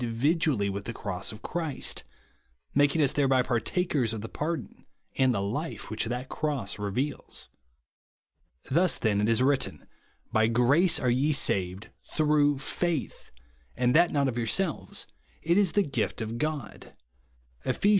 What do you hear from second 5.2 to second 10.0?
the life v/hich that cross reveals. Thus then it is written,